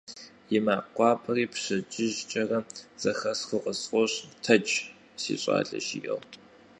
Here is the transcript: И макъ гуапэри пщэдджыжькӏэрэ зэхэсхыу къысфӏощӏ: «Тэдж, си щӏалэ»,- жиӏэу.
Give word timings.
И 0.57 0.59
макъ 0.65 0.87
гуапэри 0.95 1.45
пщэдджыжькӏэрэ 1.51 2.59
зэхэсхыу 3.01 3.63
къысфӏощӏ: 3.63 4.21
«Тэдж, 4.43 4.71
си 5.21 5.33
щӏалэ»,- 5.41 5.79
жиӏэу. 5.87 6.21